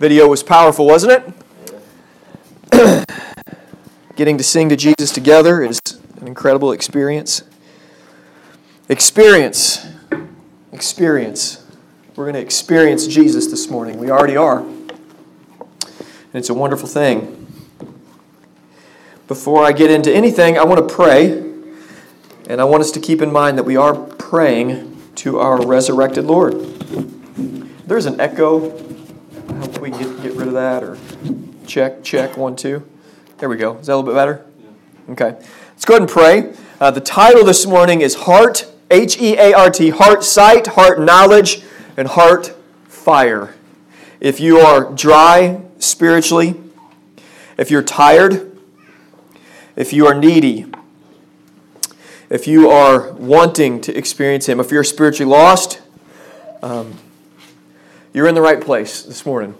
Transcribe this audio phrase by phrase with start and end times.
[0.00, 1.22] Video was powerful, wasn't
[2.72, 3.06] it?
[4.16, 5.78] Getting to sing to Jesus together is
[6.22, 7.42] an incredible experience.
[8.88, 9.86] Experience.
[10.72, 11.66] Experience.
[12.16, 13.98] We're going to experience Jesus this morning.
[13.98, 14.60] We already are.
[14.60, 14.90] And
[16.32, 17.46] it's a wonderful thing.
[19.28, 21.32] Before I get into anything, I want to pray.
[22.48, 26.24] And I want us to keep in mind that we are praying to our resurrected
[26.24, 26.54] Lord.
[27.86, 28.89] There's an echo
[30.50, 32.86] can get, get rid of that or check, check, one, two.
[33.38, 33.76] There we go.
[33.78, 34.44] Is that a little bit better?
[34.62, 35.12] Yeah.
[35.12, 35.30] Okay.
[35.70, 36.54] Let's go ahead and pray.
[36.80, 41.00] Uh, the title this morning is Heart, H E A R T, Heart Sight, Heart
[41.00, 41.62] Knowledge,
[41.96, 42.56] and Heart
[42.88, 43.54] Fire.
[44.20, 46.54] If you are dry spiritually,
[47.56, 48.58] if you're tired,
[49.76, 50.66] if you are needy,
[52.28, 55.80] if you are wanting to experience Him, if you're spiritually lost,
[56.62, 56.98] um,
[58.12, 59.54] you're in the right place this morning.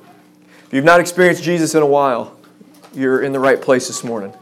[0.70, 2.38] If you've not experienced Jesus in a while,
[2.94, 4.32] you're in the right place this morning.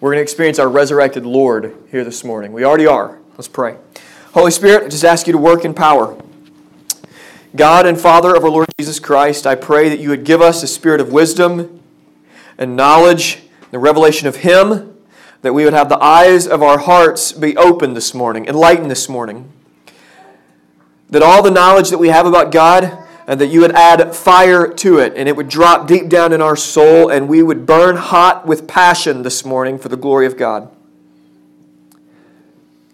[0.00, 2.54] We're going to experience our resurrected Lord here this morning.
[2.54, 3.18] We already are.
[3.32, 3.76] Let's pray.
[4.32, 6.18] Holy Spirit, I just ask you to work in power.
[7.54, 10.62] God and Father of our Lord Jesus Christ, I pray that you would give us
[10.62, 11.82] a spirit of wisdom
[12.56, 14.96] and knowledge, the revelation of Him,
[15.42, 19.10] that we would have the eyes of our hearts be opened this morning, enlightened this
[19.10, 19.52] morning.
[21.10, 24.68] That all the knowledge that we have about God, and that you would add fire
[24.68, 27.96] to it, and it would drop deep down in our soul, and we would burn
[27.96, 30.70] hot with passion this morning for the glory of God.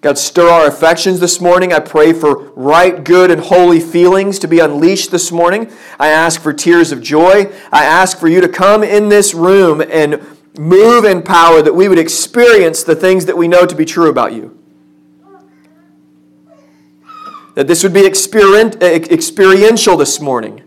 [0.00, 1.72] God, stir our affections this morning.
[1.72, 5.70] I pray for right, good, and holy feelings to be unleashed this morning.
[6.00, 7.53] I ask for tears of joy.
[7.70, 10.20] I ask for you to come in this room and
[10.58, 14.10] move in power that we would experience the things that we know to be true
[14.10, 14.61] about you.
[17.55, 20.62] That this would be eh, experiential this morning.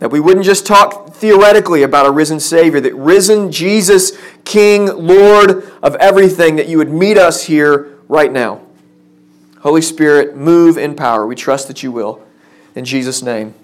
[0.00, 5.70] That we wouldn't just talk theoretically about a risen Savior, that risen Jesus, King, Lord
[5.82, 8.60] of everything, that you would meet us here right now.
[9.60, 11.26] Holy Spirit, move in power.
[11.26, 12.26] We trust that you will.
[12.74, 13.54] In Jesus' name,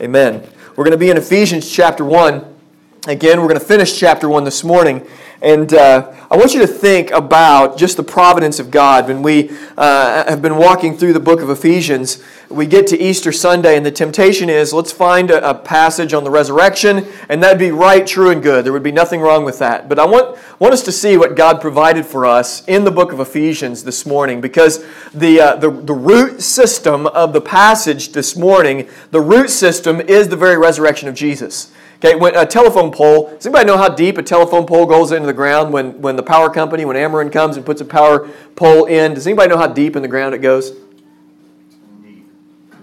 [0.00, 0.46] amen.
[0.76, 2.57] We're going to be in Ephesians chapter 1.
[3.06, 5.06] Again, we're going to finish chapter 1 this morning.
[5.40, 9.06] And uh, I want you to think about just the providence of God.
[9.06, 13.30] When we uh, have been walking through the book of Ephesians, we get to Easter
[13.30, 17.58] Sunday, and the temptation is let's find a, a, passage on the resurrection, and that'd
[17.58, 18.64] be right, true, and good.
[18.64, 19.88] There would be nothing wrong with that.
[19.88, 23.12] But I want, want us to see what God provided for us in the book
[23.12, 24.84] of Ephesians this morning, because
[25.14, 30.28] the, uh, the, the root system of the passage this morning, the root system is
[30.28, 31.70] the very resurrection of Jesus.
[32.04, 35.26] Okay, when a telephone pole, does anybody know how deep a telephone pole goes into
[35.26, 38.84] the ground when, when the power company, when Ameren comes and puts a power pole
[38.84, 39.14] in?
[39.14, 40.76] Does anybody know how deep in the ground it goes?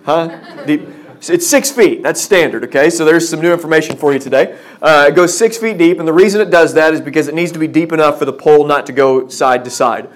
[0.03, 0.65] Huh?
[0.65, 0.89] Deep.
[1.29, 2.03] It's six feet.
[2.03, 2.89] That's standard, okay?
[2.89, 4.59] So there's some new information for you today.
[4.81, 7.33] Uh, it goes six feet deep, and the reason it does that is because it
[7.33, 10.09] needs to be deep enough for the pole not to go side to side.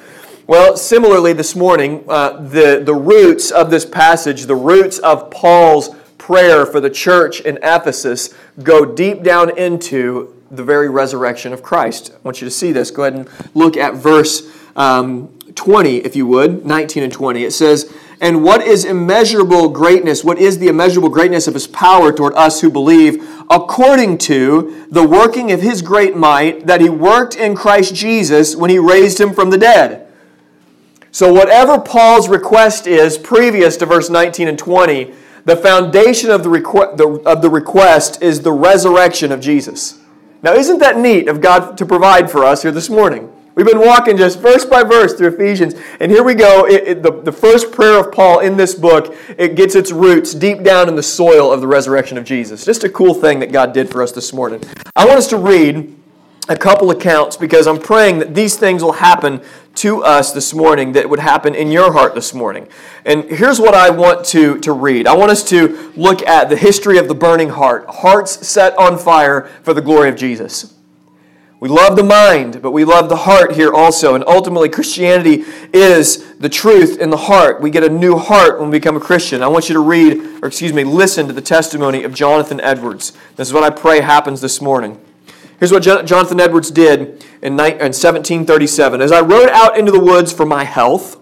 [0.46, 5.96] Well, similarly, this morning, uh, the, the roots of this passage, the roots of Paul's
[6.30, 12.12] prayer for the church in Ephesus go deep down into the very resurrection of Christ.
[12.14, 12.92] I want you to see this.
[12.92, 17.44] Go ahead and look at verse um, 20, if you would, 19 and 20.
[17.44, 17.92] It says,
[18.22, 20.24] And what is immeasurable greatness?
[20.24, 25.08] What is the immeasurable greatness of his power toward us who believe, according to the
[25.08, 29.34] working of his great might that he worked in Christ Jesus when he raised him
[29.34, 30.08] from the dead?
[31.10, 36.50] So, whatever Paul's request is previous to verse 19 and 20, the foundation of the,
[36.50, 40.00] requ- the, of the request is the resurrection of Jesus.
[40.42, 43.32] Now, isn't that neat of God to provide for us here this morning?
[43.56, 46.66] We've been walking just verse by verse through Ephesians, and here we go.
[46.66, 50.34] It, it, the, the first prayer of Paul in this book, it gets its roots
[50.34, 52.64] deep down in the soil of the resurrection of Jesus.
[52.64, 54.64] Just a cool thing that God did for us this morning.
[54.96, 55.94] I want us to read
[56.48, 59.42] a couple accounts because I'm praying that these things will happen
[59.80, 62.68] to us this morning that would happen in your heart this morning.
[63.06, 66.58] And here's what I want to, to read I want us to look at the
[66.58, 70.76] history of the burning heart, hearts set on fire for the glory of Jesus.
[71.62, 74.16] We love the mind, but we love the heart here also.
[74.16, 75.44] And ultimately, Christianity
[75.74, 77.62] is the truth in the heart.
[77.62, 79.44] We get a new heart when we become a Christian.
[79.44, 83.12] I want you to read, or excuse me, listen to the testimony of Jonathan Edwards.
[83.36, 85.02] This is what I pray happens this morning.
[85.60, 89.01] Here's what Jonathan Edwards did in 1737.
[89.01, 91.15] As I rode out into the woods for my health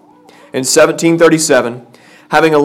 [0.53, 1.85] in 1737,
[2.29, 2.59] having uh,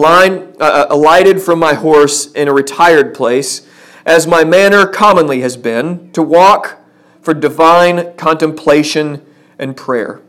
[0.59, 3.67] uh, alighted from my horse in a retired place,
[4.05, 6.79] as my manner commonly has been, to walk
[7.21, 9.25] for divine contemplation
[9.57, 10.21] and prayer.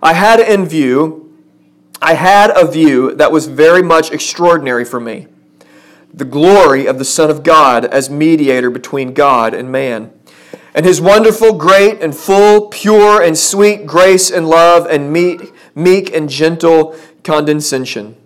[0.00, 1.36] I had in view,
[2.00, 5.26] I had a view that was very much extraordinary for me.
[6.12, 10.10] the glory of the Son of God as mediator between God and man,
[10.74, 16.14] and his wonderful, great, and full, pure, and sweet grace and love, and meek, meek
[16.14, 16.94] and gentle
[17.24, 18.16] condescension.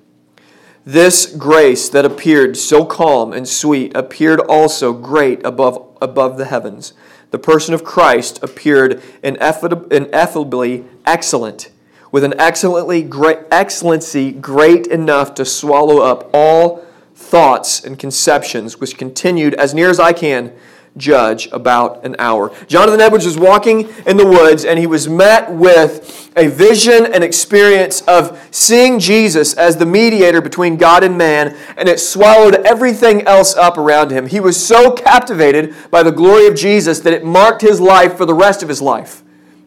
[0.84, 6.92] This grace that appeared so calm and sweet appeared also great above, above the heavens.
[7.30, 11.70] The person of Christ appeared ineffably excellent,
[12.10, 16.84] with an excellently great, excellency great enough to swallow up all
[17.14, 20.52] thoughts and conceptions, which continued, as near as I can
[20.96, 22.54] judge, about an hour.
[22.66, 27.24] Jonathan Edwards was walking in the woods and he was met with a vision and
[27.24, 33.22] experience of seeing Jesus as the mediator between God and man, and it swallowed everything
[33.22, 34.26] else up around him.
[34.26, 38.26] He was so captivated by the glory of Jesus that it marked his life for
[38.26, 39.22] the rest of his life.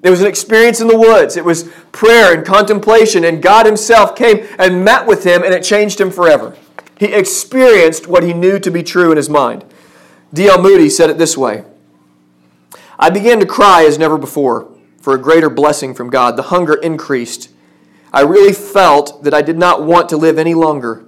[0.06, 1.36] It was an experience in the woods.
[1.36, 5.64] It was prayer and contemplation, and God Himself came and met with him, and it
[5.64, 6.56] changed him forever.
[7.00, 9.66] He experienced what he knew to be true in his mind.
[10.34, 10.62] D.L.
[10.62, 11.64] Moody said it this way
[12.98, 16.36] I began to cry as never before for a greater blessing from God.
[16.36, 17.50] The hunger increased.
[18.12, 21.06] I really felt that I did not want to live any longer.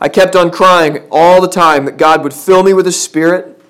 [0.00, 3.60] I kept on crying all the time that God would fill me with His Spirit.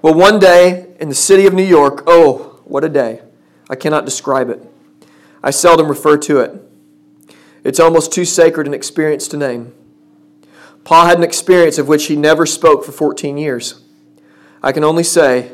[0.00, 3.22] Well, one day in the city of New York, oh, what a day.
[3.68, 4.64] I cannot describe it.
[5.42, 6.62] I seldom refer to it.
[7.64, 9.74] It's almost too sacred an experience to name.
[10.84, 13.82] Paul had an experience of which he never spoke for 14 years.
[14.62, 15.52] I can only say,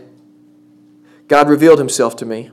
[1.28, 2.50] God revealed himself to me.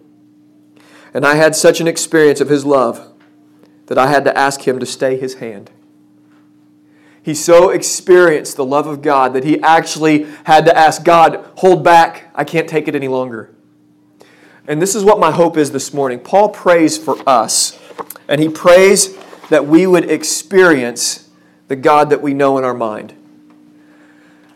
[1.14, 3.12] And I had such an experience of his love
[3.86, 5.70] that I had to ask him to stay his hand.
[7.22, 11.84] He so experienced the love of God that he actually had to ask God, hold
[11.84, 13.54] back, I can't take it any longer.
[14.68, 16.20] And this is what my hope is this morning.
[16.20, 17.80] Paul prays for us,
[18.28, 19.18] and he prays
[19.50, 21.23] that we would experience
[21.68, 23.14] the God that we know in our mind.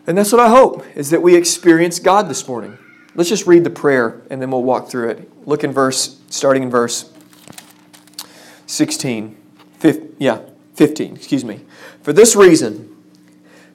[0.06, 2.78] And that's what I hope, is that we experience God this morning.
[3.14, 5.46] Let's just read the prayer and then we'll walk through it.
[5.46, 7.12] Look in verse, starting in verse
[8.66, 9.36] 16.
[9.78, 10.40] 15, yeah,
[10.74, 11.60] 15, excuse me.
[12.02, 12.96] For this reason,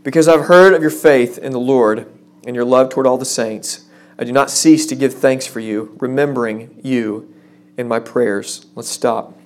[0.03, 2.12] because I've heard of your faith in the Lord
[2.45, 3.85] and your love toward all the saints,
[4.18, 7.33] I do not cease to give thanks for you, remembering you
[7.77, 8.65] in my prayers.
[8.75, 9.38] Let's stop.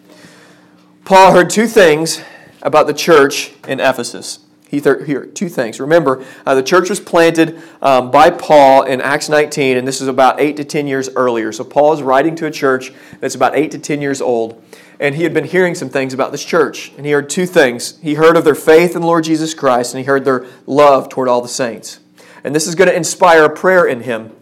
[1.06, 2.22] Paul heard two things
[2.62, 4.40] about the church in Ephesus.
[4.70, 5.80] Here two things.
[5.80, 10.10] Remember, uh, the church was planted um, by Paul in Acts 19, and this is
[10.10, 11.54] about eight to ten years earlier.
[11.54, 14.62] So Paul is writing to a church that's about eight to ten years old,
[15.00, 17.98] and he had been hearing some things about this church, and he heard two things.
[18.02, 21.08] He heard of their faith in the Lord Jesus Christ, and he heard their love
[21.08, 22.02] toward all the saints.
[22.44, 24.36] And this is going to inspire a prayer in him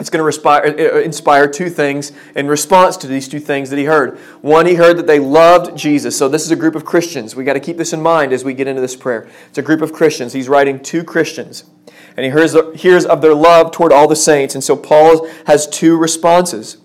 [0.00, 3.78] it's going to uh, uh, inspire two things in response to these two things that
[3.78, 4.18] he heard.
[4.42, 6.16] One, he heard that they loved Jesus.
[6.16, 7.34] So this is a group of Christians.
[7.34, 9.28] We got to keep this in mind as we get into this prayer.
[9.48, 10.32] It's a group of Christians.
[10.32, 11.64] He's writing to Christians.
[12.16, 14.54] And he hears, hears of their love toward all the saints.
[14.54, 16.78] And so Paul has two responses.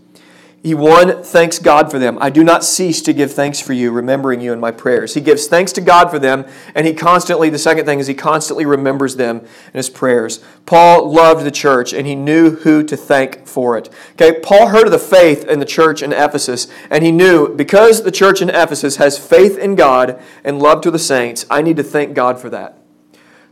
[0.63, 2.17] He, one, thanks God for them.
[2.21, 5.13] I do not cease to give thanks for you, remembering you in my prayers.
[5.13, 8.13] He gives thanks to God for them, and he constantly, the second thing is he
[8.13, 10.41] constantly remembers them in his prayers.
[10.65, 13.89] Paul loved the church, and he knew who to thank for it.
[14.13, 18.03] Okay, Paul heard of the faith in the church in Ephesus, and he knew because
[18.03, 21.75] the church in Ephesus has faith in God and love to the saints, I need
[21.75, 22.82] to thank God for that.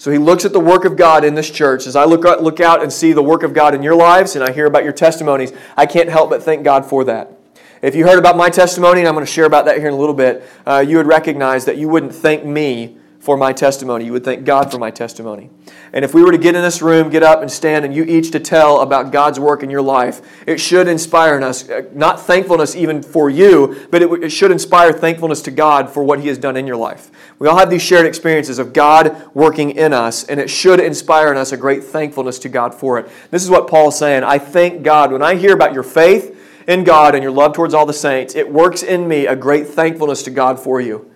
[0.02, 1.86] So he looks at the work of God in this church.
[1.86, 4.36] As I look out, look out and see the work of God in your lives
[4.36, 7.38] and I hear about your testimonies, I can't help but thank God for that.
[7.84, 9.94] If you heard about my testimony, and I'm going to share about that here in
[9.94, 14.04] a little bit, uh, you would recognize that you wouldn't thank me for my testimony.
[14.04, 15.52] You would thank God for my testimony.
[15.94, 18.04] And if we were to get in this room, get up and stand, and you
[18.04, 21.84] each to tell about God's work in your life, it should inspire in us, uh,
[21.94, 26.20] not thankfulness even for you, but it, it should inspire thankfulness to God for what
[26.20, 27.12] He has done in your life.
[27.38, 31.32] We all have these shared experiences of God working in us, and it should inspire
[31.32, 33.08] in us a great thankfulness to God for it.
[33.30, 34.24] This is what Paul's saying.
[34.24, 35.12] I thank God.
[35.12, 38.34] When I hear about your faith in God and your love towards all the saints,
[38.34, 41.11] it works in me a great thankfulness to God for you.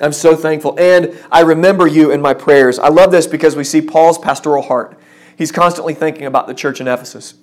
[0.00, 0.78] I'm so thankful.
[0.78, 2.78] And I remember you in my prayers.
[2.78, 4.98] I love this because we see Paul's pastoral heart.
[5.36, 7.34] He's constantly thinking about the church in Ephesus.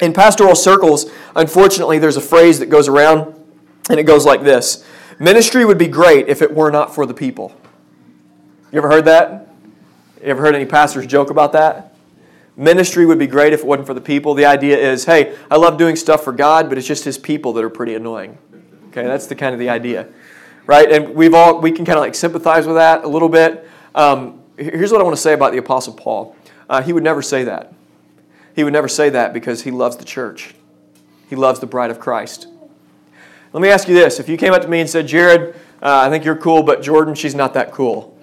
[0.00, 3.34] In pastoral circles, unfortunately, there's a phrase that goes around,
[3.90, 4.84] and it goes like this
[5.18, 7.54] Ministry would be great if it were not for the people.
[8.70, 9.48] You ever heard that?
[10.20, 11.94] You ever heard any pastors joke about that?
[12.56, 14.34] Ministry would be great if it wasn't for the people.
[14.34, 17.52] The idea is, hey, I love doing stuff for God, but it's just his people
[17.54, 18.36] that are pretty annoying.
[18.88, 20.08] Okay, that's the kind of the idea
[20.68, 20.92] right?
[20.92, 23.68] And we've all we can kind of like sympathize with that a little bit.
[23.96, 26.36] Um, here's what I want to say about the Apostle Paul.
[26.70, 27.72] Uh, he would never say that.
[28.54, 30.54] He would never say that because he loves the church.
[31.28, 32.46] He loves the bride of Christ.
[33.52, 36.02] Let me ask you this: If you came up to me and said, "Jared, uh,
[36.06, 38.14] I think you're cool, but Jordan, she's not that cool,"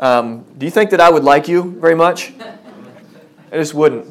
[0.00, 2.32] Um, do you think that I would like you very much?
[3.52, 4.06] I just wouldn't.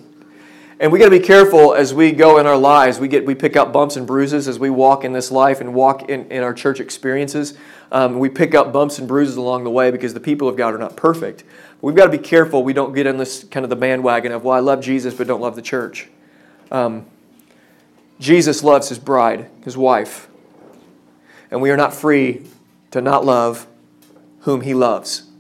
[0.82, 3.00] And we got to be careful as we go in our lives.
[3.00, 5.76] We get we pick up bumps and bruises as we walk in this life and
[5.76, 7.54] walk in, in our church experiences.
[7.92, 10.74] Um, we pick up bumps and bruises along the way because the people of God
[10.74, 11.44] are not perfect.
[11.74, 14.32] But we've got to be careful we don't get in this kind of the bandwagon
[14.32, 16.10] of, well, I love Jesus but don't love the church.
[16.72, 17.06] Um,
[18.20, 20.30] Jesus loves his bride, his wife.
[21.52, 22.48] And we are not free
[22.90, 23.68] to not love
[24.42, 25.31] whom he loves.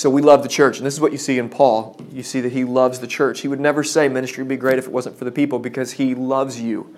[0.00, 0.78] So we love the church.
[0.78, 1.94] And this is what you see in Paul.
[2.10, 3.42] You see that he loves the church.
[3.42, 5.92] He would never say ministry would be great if it wasn't for the people because
[5.92, 6.96] he loves you.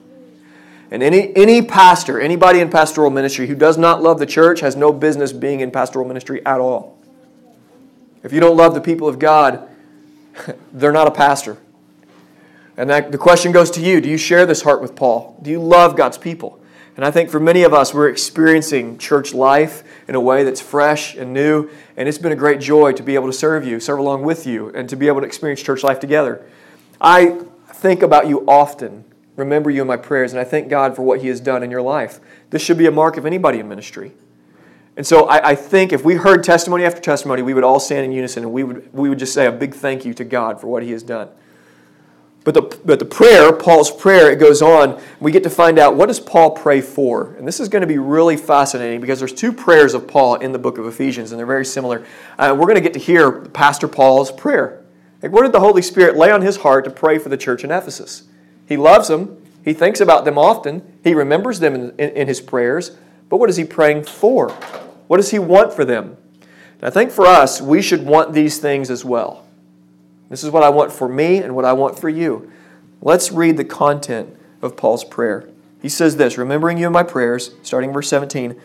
[0.88, 4.76] And any, any pastor, anybody in pastoral ministry who does not love the church has
[4.76, 6.97] no business being in pastoral ministry at all.
[8.23, 9.68] If you don't love the people of God,
[10.73, 11.59] they're not a pastor.
[12.76, 15.37] And that, the question goes to you Do you share this heart with Paul?
[15.42, 16.62] Do you love God's people?
[16.96, 20.61] And I think for many of us, we're experiencing church life in a way that's
[20.61, 21.70] fresh and new.
[21.96, 24.46] And it's been a great joy to be able to serve you, serve along with
[24.46, 26.44] you, and to be able to experience church life together.
[27.00, 27.40] I
[27.72, 29.04] think about you often,
[29.37, 31.70] remember you in my prayers, and I thank God for what He has done in
[31.70, 32.20] your life.
[32.50, 34.12] This should be a mark of anybody in ministry.
[34.96, 38.04] And so I, I, think if we heard testimony after testimony, we would all stand
[38.04, 40.61] in unison and we would, we would just say a big thank you to God
[40.61, 41.30] for what He has done.
[42.44, 45.00] But the, but the prayer, Paul's prayer, it goes on.
[45.20, 47.34] We get to find out what does Paul pray for.
[47.34, 50.50] And this is going to be really fascinating because there's two prayers of Paul in
[50.50, 52.04] the book of Ephesians, and they're very similar.
[52.38, 54.82] Uh, we're going to get to hear Pastor Paul's prayer.
[55.22, 57.62] Like, what did the Holy Spirit lay on his heart to pray for the church
[57.62, 58.25] in Ephesus?
[58.66, 59.40] He loves them.
[59.64, 60.99] He thinks about them often.
[61.04, 62.96] He remembers them in, in, in his prayers.
[63.28, 64.50] But what is he praying for?
[65.06, 66.16] What does he want for them?
[66.40, 69.41] And I think for us, we should want these things as well.
[70.33, 72.51] This is what I want for me and what I want for you.
[73.03, 75.51] Let's read the content of Paul's prayer.
[75.83, 78.59] He says this Remembering you in my prayers, starting verse 17,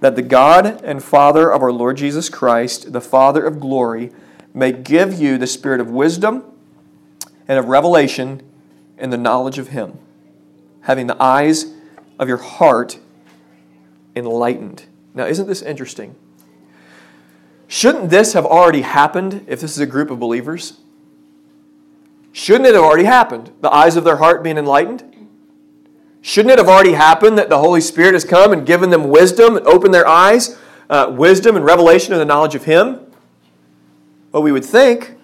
[0.00, 4.10] that the God and Father of our Lord Jesus Christ, the Father of glory,
[4.52, 6.42] may give you the spirit of wisdom
[7.46, 8.42] and of revelation
[8.98, 10.00] and the knowledge of Him,
[10.80, 11.72] having the eyes
[12.18, 12.98] of your heart
[14.16, 14.86] enlightened.
[15.14, 16.16] Now, isn't this interesting?
[17.68, 20.80] Shouldn't this have already happened if this is a group of believers?
[22.32, 23.52] Shouldn't it have already happened?
[23.60, 25.04] The eyes of their heart being enlightened?
[26.22, 29.56] Shouldn't it have already happened that the Holy Spirit has come and given them wisdom
[29.56, 30.58] and opened their eyes,
[30.88, 33.00] uh, wisdom and revelation of the knowledge of Him?
[34.30, 35.16] Well, we would think,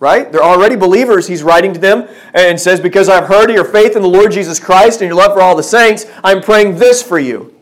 [0.00, 0.32] right?
[0.32, 1.28] They're already believers.
[1.28, 4.32] He's writing to them and says, Because I've heard of your faith in the Lord
[4.32, 7.54] Jesus Christ and your love for all the saints, I'm praying this for you.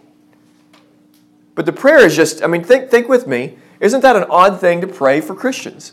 [1.55, 3.59] But the prayer is just, I mean, think, think with me.
[3.81, 5.93] Isn't that an odd thing to pray for Christians?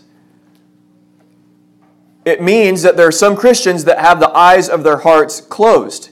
[2.28, 6.10] It means that there are some Christians that have the eyes of their hearts closed.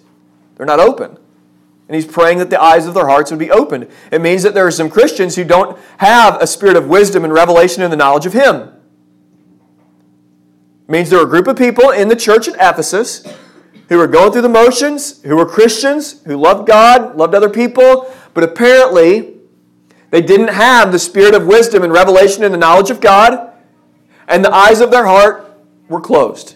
[0.56, 1.18] They're not open.
[1.90, 3.90] And he's praying that the eyes of their hearts would be opened.
[4.14, 7.34] It means that there are some Christians who don't have a spirit of wisdom and
[7.34, 8.72] revelation in the knowledge of him.
[10.88, 13.28] It means there are a group of people in the church at Ephesus
[13.90, 18.10] who were going through the motions, who were Christians, who loved God, loved other people,
[18.34, 19.34] but apparently
[20.12, 23.52] they didn't have the spirit of wisdom and revelation in the knowledge of God,
[24.30, 25.45] and the eyes of their heart
[25.88, 26.56] were closed.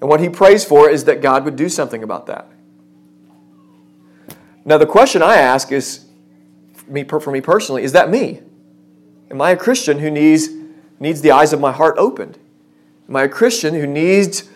[0.00, 2.48] And what he prays for is that God would do something about that.
[4.64, 6.04] Now, the question I ask is
[6.86, 8.40] me, for me personally, is that me?
[9.30, 10.48] Am I a Christian who needs,
[11.00, 12.38] needs the eyes of my heart opened?
[13.08, 14.48] Am I a Christian who needs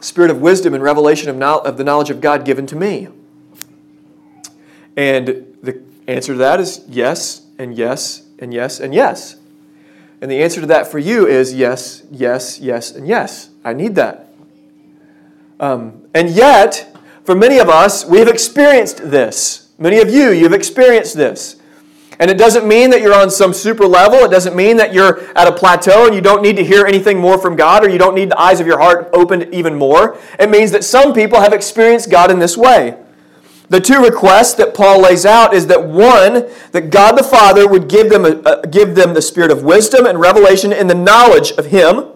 [0.00, 3.08] spirit of wisdom and revelation of, of the knowledge of God given to me?
[4.96, 9.36] And the answer to that is yes, and yes, and yes, and yes.
[10.20, 13.50] And the answer to that for you is yes, yes, yes, and yes.
[13.64, 14.28] I need that.
[15.60, 19.68] Um, and yet, for many of us, we've experienced this.
[19.78, 21.56] Many of you, you've experienced this.
[22.20, 24.18] And it doesn't mean that you're on some super level.
[24.20, 27.18] It doesn't mean that you're at a plateau and you don't need to hear anything
[27.18, 30.18] more from God or you don't need the eyes of your heart opened even more.
[30.38, 32.96] It means that some people have experienced God in this way.
[33.68, 37.88] The two requests that Paul lays out is that one, that God the Father would
[37.88, 41.50] give them, a, a, give them the spirit of wisdom and revelation in the knowledge
[41.52, 42.06] of Him.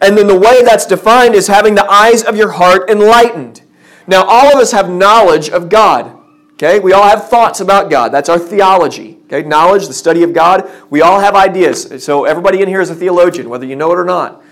[0.00, 3.62] And then the way that's defined is having the eyes of your heart enlightened.
[4.06, 6.16] Now, all of us have knowledge of God.
[6.54, 6.78] Okay?
[6.78, 8.10] We all have thoughts about God.
[8.10, 9.18] That's our theology.
[9.26, 9.42] Okay?
[9.42, 10.70] Knowledge, the study of God.
[10.88, 12.02] We all have ideas.
[12.02, 14.42] So everybody in here is a theologian, whether you know it or not.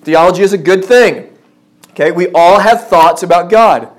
[0.00, 1.36] Theology is a good thing.
[1.90, 2.10] Okay?
[2.10, 3.92] We all have thoughts about God.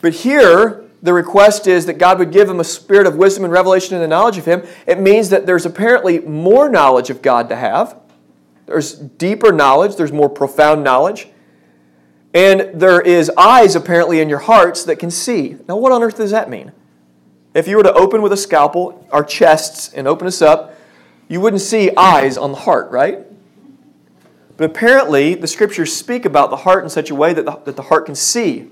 [0.00, 3.52] But here, the request is that God would give him a spirit of wisdom and
[3.52, 4.62] revelation in the knowledge of Him.
[4.86, 7.98] It means that there's apparently more knowledge of God to have.
[8.66, 11.28] There's deeper knowledge, there's more profound knowledge.
[12.34, 15.56] And there is eyes apparently in your hearts that can see.
[15.68, 16.72] Now, what on earth does that mean?
[17.54, 20.74] If you were to open with a scalpel our chests and open us up,
[21.28, 23.20] you wouldn't see eyes on the heart, right?
[24.56, 27.76] But apparently, the scriptures speak about the heart in such a way that the, that
[27.76, 28.70] the heart can see,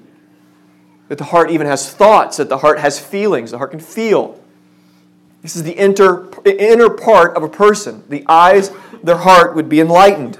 [1.08, 4.40] that the heart even has thoughts, that the heart has feelings, the heart can feel.
[5.42, 8.02] This is the inter, inner part of a person.
[8.08, 8.70] The eyes,
[9.02, 10.38] their heart would be enlightened.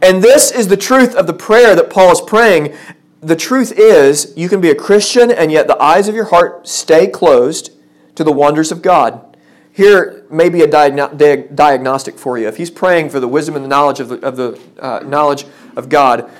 [0.00, 2.74] And this is the truth of the prayer that Paul is praying.
[3.20, 6.66] The truth is, you can be a Christian and yet the eyes of your heart
[6.66, 7.72] stay closed
[8.14, 9.36] to the wonders of God.
[9.72, 12.46] Here may be a diagno- diagnostic for you.
[12.46, 15.46] If he's praying for the wisdom and the knowledge of the, of the uh, knowledge
[15.76, 16.30] of God,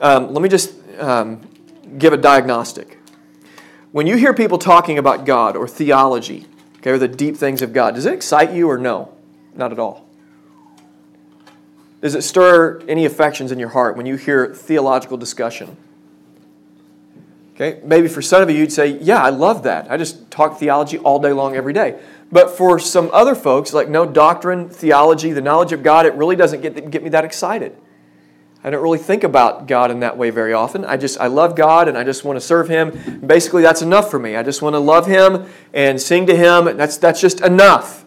[0.00, 1.40] um, let me just um,
[1.98, 2.98] give a diagnostic.
[3.92, 6.46] When you hear people talking about God or theology,
[6.78, 9.12] okay, or the deep things of God, does it excite you or no?
[9.54, 10.04] Not at all.
[12.00, 15.76] Does it stir any affections in your heart when you hear theological discussion?
[17.54, 19.90] Okay, maybe for some of you, you'd say, Yeah, I love that.
[19.90, 22.00] I just talk theology all day long, every day.
[22.32, 26.34] But for some other folks, like no doctrine, theology, the knowledge of God, it really
[26.34, 27.76] doesn't get, get me that excited.
[28.66, 30.86] I don't really think about God in that way very often.
[30.86, 33.20] I just I love God and I just want to serve Him.
[33.24, 34.36] Basically, that's enough for me.
[34.36, 35.44] I just want to love Him
[35.74, 36.78] and sing to Him.
[36.78, 38.06] That's that's just enough.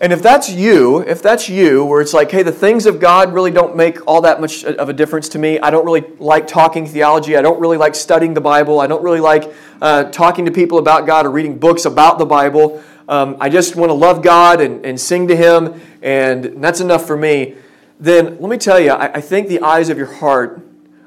[0.00, 3.32] And if that's you, if that's you, where it's like, hey, the things of God
[3.32, 5.58] really don't make all that much of a difference to me.
[5.60, 7.36] I don't really like talking theology.
[7.36, 8.80] I don't really like studying the Bible.
[8.80, 12.26] I don't really like uh, talking to people about God or reading books about the
[12.26, 12.82] Bible.
[13.08, 17.06] Um, I just want to love God and, and sing to Him, and that's enough
[17.06, 17.56] for me.
[18.00, 20.64] Then let me tell you, I, I think the eyes of your heart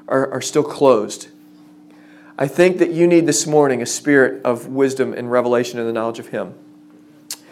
[0.08, 1.28] are, are still closed.
[2.38, 5.92] I think that you need this morning a spirit of wisdom and revelation and the
[5.92, 6.54] knowledge of Him.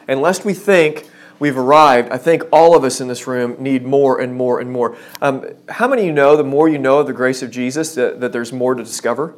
[0.08, 3.84] And lest we think, we've arrived, I think all of us in this room need
[3.84, 4.96] more and more and more.
[5.22, 7.94] Um, how many of you know the more you know of the grace of Jesus,
[7.94, 9.34] that, that there's more to discover?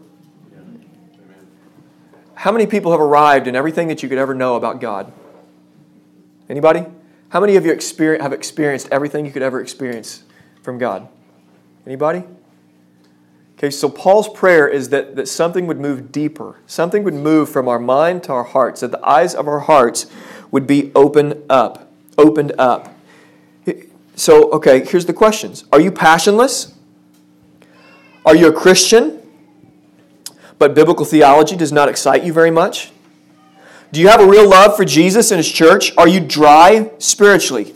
[2.35, 5.12] How many people have arrived in everything that you could ever know about God?
[6.49, 6.85] Anybody?
[7.32, 10.22] How many of you experience, have experienced everything you could ever experience
[10.62, 11.08] from God?
[11.86, 12.24] Anybody?
[13.56, 16.59] Okay, so Paul's prayer is that, that something would move deeper.
[16.66, 20.07] Something would move from our mind to our hearts, that the eyes of our hearts
[20.50, 22.94] would be opened up opened up.
[24.14, 26.74] So, okay, here's the questions Are you passionless?
[28.26, 29.26] Are you a Christian,
[30.59, 32.92] but biblical theology does not excite you very much?
[33.92, 35.94] Do you have a real love for Jesus and His church?
[35.98, 37.74] Are you dry spiritually?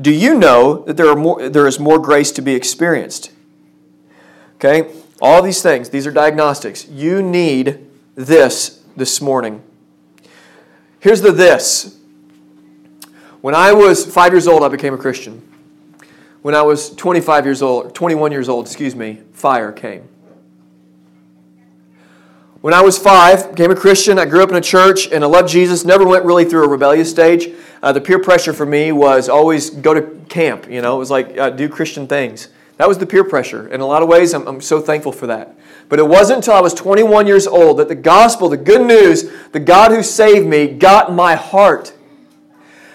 [0.00, 3.30] Do you know that there, are more, there is more grace to be experienced?
[4.54, 4.90] Okay,
[5.20, 6.88] all these things, these are diagnostics.
[6.88, 9.62] You need this this morning.
[10.98, 11.98] Here's the this
[13.42, 15.46] when I was five years old, I became a Christian.
[16.42, 20.08] When I was 25 years old, 21 years old, excuse me, fire came.
[22.62, 24.20] When I was five, became a Christian.
[24.20, 25.84] I grew up in a church and I loved Jesus.
[25.84, 27.48] Never went really through a rebellious stage.
[27.82, 30.70] Uh, the peer pressure for me was always go to camp.
[30.70, 32.50] You know, it was like uh, do Christian things.
[32.76, 33.66] That was the peer pressure.
[33.66, 35.56] In a lot of ways, I'm, I'm so thankful for that.
[35.88, 39.28] But it wasn't until I was 21 years old that the gospel, the good news,
[39.50, 41.92] the God who saved me, got my heart.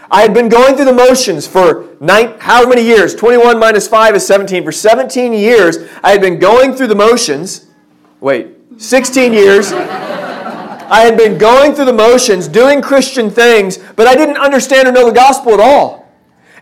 [0.09, 3.13] I had been going through the motions for nine, how many years?
[3.15, 4.63] 21 minus 5 is 17.
[4.63, 7.65] For 17 years, I had been going through the motions.
[8.21, 9.71] Wait, 16 years.
[9.71, 14.91] I had been going through the motions, doing Christian things, but I didn't understand or
[14.91, 16.07] know the gospel at all.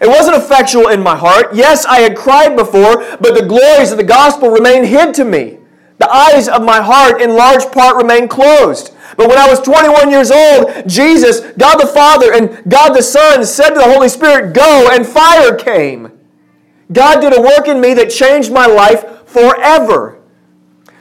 [0.01, 1.55] It wasn't effectual in my heart.
[1.55, 5.59] Yes, I had cried before, but the glories of the gospel remained hid to me.
[5.97, 8.93] The eyes of my heart, in large part, remained closed.
[9.15, 13.45] But when I was 21 years old, Jesus, God the Father, and God the Son
[13.45, 16.11] said to the Holy Spirit, Go, and fire came.
[16.91, 20.14] God did a work in me that changed my life forever.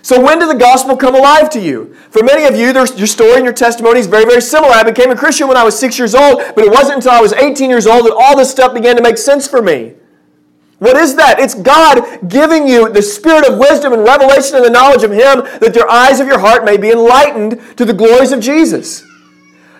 [0.04, 1.94] So, when did the gospel come alive to you?
[2.10, 4.74] For many of you, your story and your testimony is very, very similar.
[4.74, 7.22] I became a Christian when I was six years old, but it wasn't until I
[7.22, 9.94] was 18 years old that all this stuff began to make sense for me.
[10.78, 11.40] What is that?
[11.40, 15.40] It's God giving you the spirit of wisdom and revelation and the knowledge of Him
[15.60, 19.02] that your eyes of your heart may be enlightened to the glories of Jesus.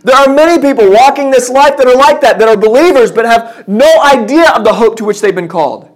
[0.04, 3.26] There are many people walking this life that are like that, that are believers but
[3.26, 5.93] have no idea of the hope to which they've been called.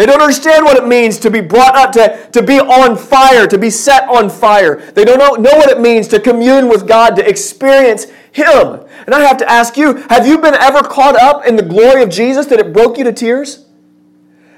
[0.00, 3.46] They don't understand what it means to be brought up, to, to be on fire,
[3.46, 4.76] to be set on fire.
[4.92, 8.80] They don't know, know what it means to commune with God, to experience Him.
[9.04, 12.02] And I have to ask you have you been ever caught up in the glory
[12.02, 13.66] of Jesus that it broke you to tears?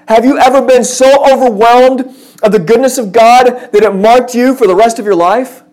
[0.06, 4.54] Have you ever been so overwhelmed of the goodness of God that it marked you
[4.54, 5.64] for the rest of your life?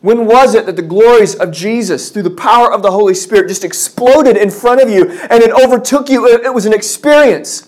[0.00, 3.48] When was it that the glories of Jesus, through the power of the Holy Spirit,
[3.48, 6.28] just exploded in front of you and it overtook you?
[6.28, 7.65] It was an experience.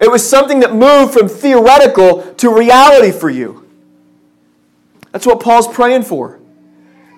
[0.00, 3.66] It was something that moved from theoretical to reality for you.
[5.12, 6.38] That's what Paul's praying for.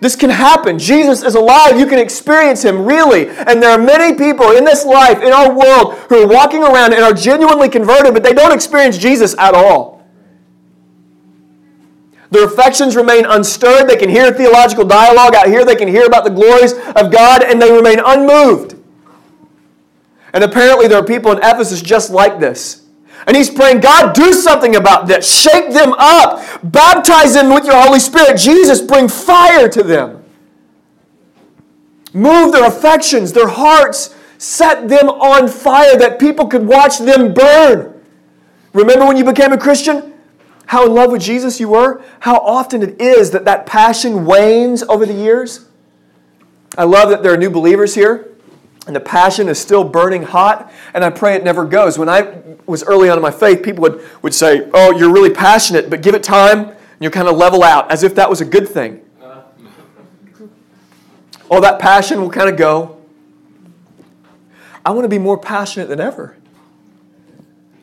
[0.00, 0.78] This can happen.
[0.78, 1.78] Jesus is alive.
[1.78, 3.28] You can experience Him really.
[3.28, 6.92] And there are many people in this life, in our world, who are walking around
[6.92, 9.98] and are genuinely converted, but they don't experience Jesus at all.
[12.30, 13.88] Their affections remain unstirred.
[13.88, 15.64] They can hear theological dialogue out here.
[15.64, 18.77] They can hear about the glories of God, and they remain unmoved.
[20.32, 22.84] And apparently, there are people in Ephesus just like this.
[23.26, 25.30] And he's praying, God, do something about this.
[25.30, 26.42] Shake them up.
[26.62, 28.38] Baptize them with your Holy Spirit.
[28.38, 30.24] Jesus, bring fire to them.
[32.12, 34.14] Move their affections, their hearts.
[34.38, 38.00] Set them on fire that people could watch them burn.
[38.72, 40.14] Remember when you became a Christian?
[40.66, 42.02] How in love with Jesus you were?
[42.20, 45.66] How often it is that that passion wanes over the years?
[46.76, 48.28] I love that there are new believers here
[48.88, 51.98] and the passion is still burning hot, and I pray it never goes.
[51.98, 55.29] When I was early on in my faith, people would, would say, Oh, you're really
[55.29, 58.40] passionate, but give it time, and you'll kind of level out, as if that was
[58.40, 59.03] a good thing.
[61.51, 62.98] oh, that passion will kind of go.
[64.87, 66.35] I want to be more passionate than ever.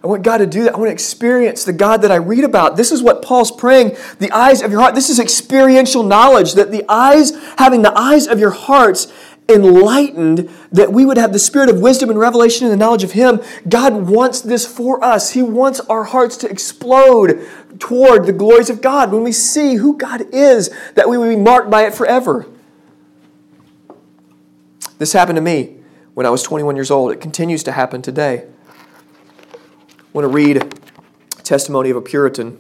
[0.03, 0.73] I want God to do that.
[0.73, 2.77] I want to experience the God that I read about.
[2.77, 3.95] This is what Paul's praying.
[4.19, 4.95] The eyes of your heart.
[4.95, 9.11] This is experiential knowledge that the eyes, having the eyes of your hearts
[9.47, 13.11] enlightened, that we would have the spirit of wisdom and revelation and the knowledge of
[13.11, 13.41] Him.
[13.67, 15.31] God wants this for us.
[15.31, 17.47] He wants our hearts to explode
[17.79, 21.35] toward the glories of God when we see who God is, that we would be
[21.35, 22.45] marked by it forever.
[24.97, 25.77] This happened to me
[26.13, 27.11] when I was 21 years old.
[27.11, 28.47] It continues to happen today.
[29.51, 29.57] I
[30.13, 30.73] want to read
[31.43, 32.59] testimony of a Puritan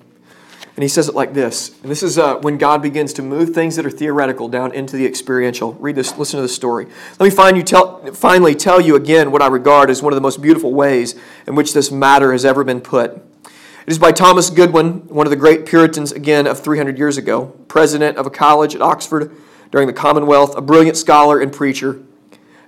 [0.75, 1.69] and he says it like this.
[1.81, 4.97] And this is uh, when God begins to move things that are theoretical down into
[4.97, 5.73] the experiential.
[5.73, 6.87] Read this, listen to this story.
[7.17, 10.15] Let me find you tell, finally tell you again what I regard as one of
[10.17, 11.15] the most beautiful ways
[11.47, 13.11] in which this matter has ever been put.
[13.13, 17.55] It is by Thomas Goodwin, one of the great Puritans, again, of 300 years ago,
[17.69, 19.31] president of a college at Oxford
[19.71, 22.01] during the Commonwealth, a brilliant scholar and preacher.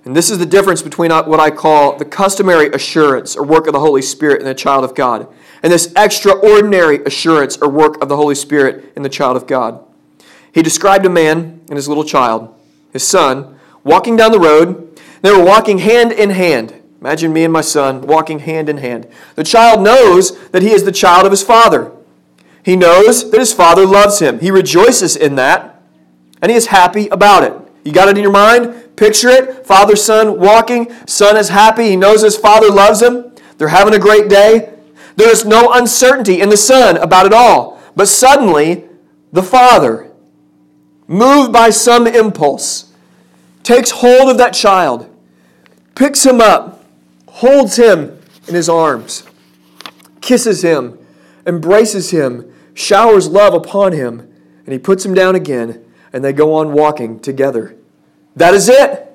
[0.04, 3.66] And this is the difference between uh, what I call the customary assurance or work
[3.66, 5.28] of the Holy Spirit in the child of God
[5.62, 9.84] and this extraordinary assurance or work of the Holy Spirit in the child of God.
[10.52, 12.54] He described a man and his little child,
[12.92, 15.00] his son, walking down the road.
[15.22, 16.74] They were walking hand in hand.
[17.00, 19.08] Imagine me and my son walking hand in hand.
[19.36, 21.92] The child knows that he is the child of his father.
[22.62, 24.40] He knows that his father loves him.
[24.40, 25.80] He rejoices in that,
[26.42, 27.54] and he is happy about it.
[27.84, 28.96] You got it in your mind?
[28.96, 29.64] Picture it.
[29.64, 30.92] Father, son walking.
[31.06, 31.84] Son is happy.
[31.90, 33.32] He knows his father loves him.
[33.56, 34.74] They're having a great day.
[35.18, 37.82] There is no uncertainty in the Son about it all.
[37.96, 38.84] But suddenly,
[39.32, 40.12] the Father,
[41.08, 42.92] moved by some impulse,
[43.64, 45.12] takes hold of that child,
[45.96, 46.84] picks him up,
[47.26, 49.24] holds him in his arms,
[50.20, 50.96] kisses him,
[51.44, 54.20] embraces him, showers love upon him,
[54.64, 57.74] and he puts him down again, and they go on walking together.
[58.36, 59.12] That is it.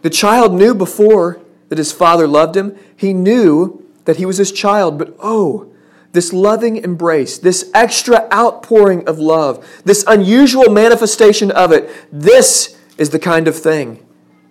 [0.00, 2.78] The child knew before that his father loved him.
[2.96, 5.70] He knew that he was his child, but oh,
[6.12, 13.10] this loving embrace, this extra outpouring of love, this unusual manifestation of it, this is
[13.10, 14.04] the kind of thing,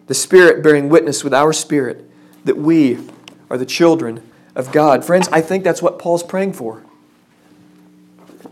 [0.08, 2.10] the Spirit bearing witness with our spirit,
[2.44, 3.00] that we
[3.50, 4.22] are the children
[4.56, 5.06] of God.
[5.06, 6.84] Friends, I think that's what Paul's praying for.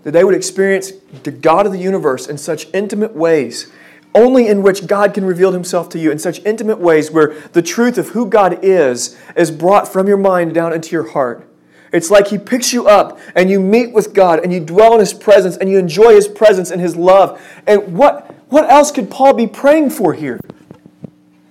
[0.04, 3.72] That they would experience the God of the universe in such intimate ways
[4.14, 7.62] only in which God can reveal himself to you in such intimate ways where the
[7.62, 11.48] truth of who God is is brought from your mind down into your heart.
[11.94, 15.00] It's like he picks you up and you meet with God and you dwell in
[15.00, 17.42] his presence and you enjoy his presence and his love.
[17.68, 20.40] And what, what else could Paul be praying for here?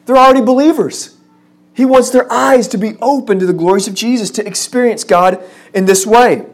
[0.06, 1.16] They're already believers.
[1.74, 5.42] He wants their eyes to be open to the glories of Jesus, to experience God
[5.72, 6.46] in this way.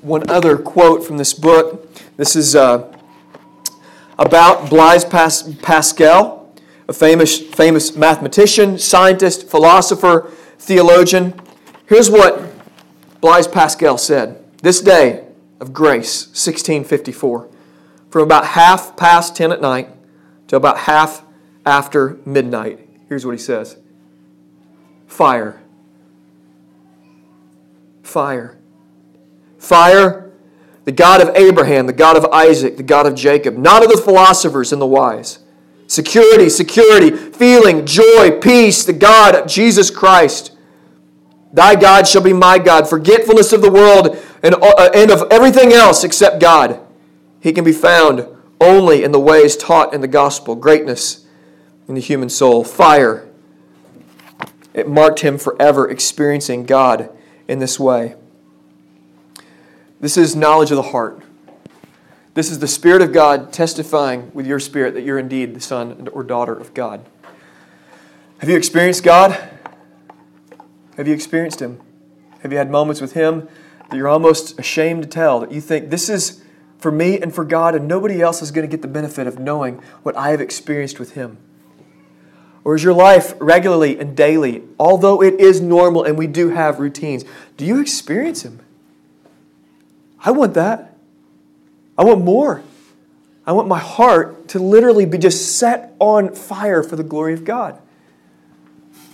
[0.00, 1.92] One other quote from this book.
[2.16, 2.94] This is uh,
[4.18, 6.54] about Blaise Pascal,
[6.88, 11.34] a famous, famous mathematician, scientist, philosopher, theologian.
[11.86, 12.52] Here's what
[13.20, 15.26] Blaise Pascal said This day
[15.60, 17.48] of grace, 1654,
[18.10, 19.88] from about half past 10 at night
[20.48, 21.24] to about half
[21.64, 22.88] after midnight.
[23.08, 23.76] Here's what he says
[25.06, 25.60] Fire.
[28.02, 28.58] Fire.
[29.58, 30.21] Fire
[30.84, 33.96] the God of Abraham, the God of Isaac, the God of Jacob, not of the
[33.96, 35.38] philosophers and the wise.
[35.86, 40.56] Security, security, feeling, joy, peace, the God of Jesus Christ.
[41.52, 42.88] Thy God shall be my God.
[42.88, 46.80] Forgetfulness of the world and, uh, and of everything else except God.
[47.40, 48.26] He can be found
[48.60, 50.54] only in the ways taught in the gospel.
[50.54, 51.26] Greatness
[51.88, 52.64] in the human soul.
[52.64, 53.28] Fire.
[54.72, 57.10] It marked him forever experiencing God
[57.46, 58.16] in this way.
[60.02, 61.22] This is knowledge of the heart.
[62.34, 66.08] This is the Spirit of God testifying with your spirit that you're indeed the son
[66.12, 67.06] or daughter of God.
[68.38, 69.30] Have you experienced God?
[70.96, 71.80] Have you experienced Him?
[72.40, 73.48] Have you had moments with Him
[73.90, 76.42] that you're almost ashamed to tell that you think this is
[76.78, 79.38] for me and for God, and nobody else is going to get the benefit of
[79.38, 81.38] knowing what I have experienced with Him?
[82.64, 86.80] Or is your life regularly and daily, although it is normal and we do have
[86.80, 87.24] routines,
[87.56, 88.61] do you experience Him?
[90.24, 90.96] I want that.
[91.98, 92.62] I want more.
[93.46, 97.44] I want my heart to literally be just set on fire for the glory of
[97.44, 97.80] God.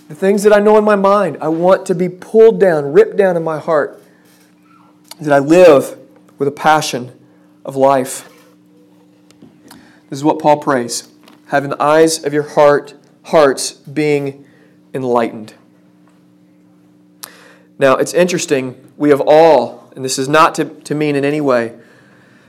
[0.07, 3.17] The things that I know in my mind, I want to be pulled down, ripped
[3.17, 4.01] down in my heart,
[5.19, 5.97] that I live
[6.37, 7.11] with a passion
[7.65, 8.29] of life.
[10.09, 11.09] This is what Paul prays
[11.47, 12.93] having the eyes of your heart,
[13.23, 14.45] hearts being
[14.93, 15.53] enlightened.
[17.79, 21.41] Now, it's interesting, we have all, and this is not to, to mean in any
[21.41, 21.77] way,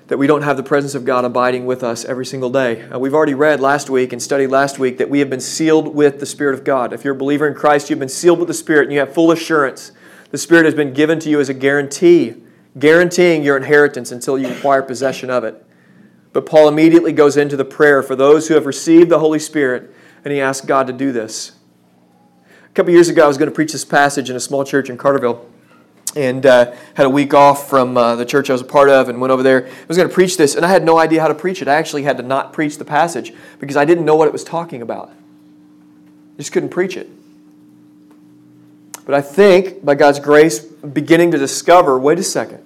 [0.08, 2.82] that we don't have the presence of God abiding with us every single day.
[2.82, 5.94] Uh, we've already read last week and studied last week that we have been sealed
[5.94, 6.92] with the Spirit of God.
[6.92, 9.14] If you're a believer in Christ, you've been sealed with the Spirit and you have
[9.14, 9.92] full assurance.
[10.32, 12.34] The Spirit has been given to you as a guarantee,
[12.76, 15.64] guaranteeing your inheritance until you acquire possession of it.
[16.32, 19.94] But Paul immediately goes into the prayer for those who have received the Holy Spirit,
[20.24, 21.52] and he asks God to do this.
[22.64, 24.88] A couple years ago, I was going to preach this passage in a small church
[24.88, 25.49] in Carterville
[26.16, 29.08] and uh, had a week off from uh, the church I was a part of
[29.08, 29.66] and went over there.
[29.66, 31.68] I was going to preach this, and I had no idea how to preach it.
[31.68, 34.44] I actually had to not preach the passage because I didn't know what it was
[34.44, 35.10] talking about.
[35.10, 37.08] I just couldn't preach it.
[39.04, 42.62] But I think, by God's grace, beginning to discover wait a second,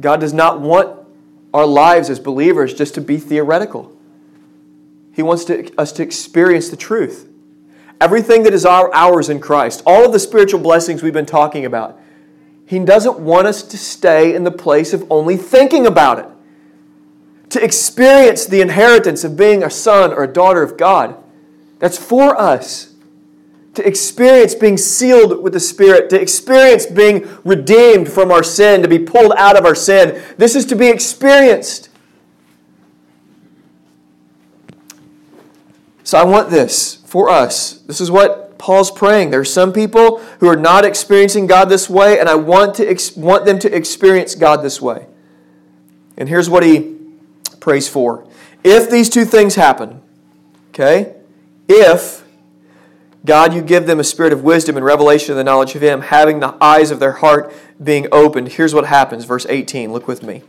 [0.00, 1.06] God does not want
[1.52, 3.92] our lives as believers just to be theoretical.
[5.12, 7.28] He wants to, us to experience the truth.
[8.00, 11.64] Everything that is our, ours in Christ, all of the spiritual blessings we've been talking
[11.64, 11.98] about,
[12.66, 16.26] he doesn't want us to stay in the place of only thinking about it.
[17.50, 21.16] To experience the inheritance of being a son or a daughter of God.
[21.78, 22.92] That's for us.
[23.74, 28.88] To experience being sealed with the Spirit, to experience being redeemed from our sin, to
[28.88, 30.20] be pulled out of our sin.
[30.36, 31.88] This is to be experienced.
[36.02, 37.78] So I want this for us.
[37.78, 39.30] This is what Paul's praying.
[39.30, 42.84] There are some people who are not experiencing God this way, and I want, to
[42.84, 45.06] ex- want them to experience God this way.
[46.16, 46.96] And here's what he
[47.60, 48.26] prays for.
[48.64, 50.02] If these two things happen,
[50.70, 51.14] okay,
[51.68, 52.24] if
[53.24, 56.00] God, you give them a spirit of wisdom and revelation of the knowledge of Him,
[56.00, 59.26] having the eyes of their heart being opened, here's what happens.
[59.26, 60.42] Verse 18, look with me.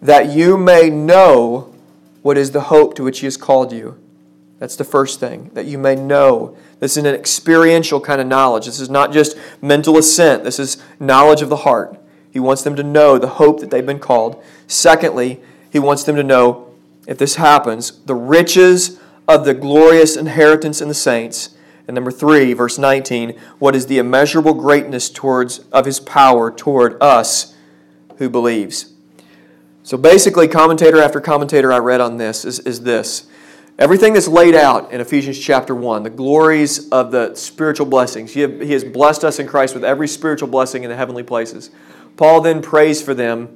[0.00, 1.74] That you may know
[2.22, 3.98] what is the hope to which He has called you
[4.58, 6.56] that's the first thing, that you may know.
[6.80, 8.66] This is an experiential kind of knowledge.
[8.66, 11.98] This is not just mental assent, this is knowledge of the heart.
[12.30, 14.42] He wants them to know the hope that they've been called.
[14.66, 15.40] Secondly,
[15.70, 16.72] he wants them to know,
[17.06, 21.50] if this happens, the riches of the glorious inheritance in the saints.
[21.86, 27.02] And number three, verse 19, what is the immeasurable greatness towards of his power toward
[27.02, 27.54] us
[28.18, 28.92] who believes.
[29.82, 33.26] So basically, commentator after commentator I read on this is, is this
[33.78, 38.32] Everything that's laid out in Ephesians chapter 1, the glories of the spiritual blessings.
[38.32, 41.70] He, has blessed us in Christ with every spiritual blessing in the heavenly places.
[42.16, 43.48] Paul then prays for them